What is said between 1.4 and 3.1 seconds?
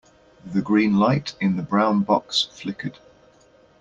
the brown box flickered.